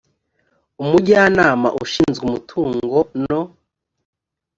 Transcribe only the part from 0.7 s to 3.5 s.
umujyanama ushinzwe umutungo no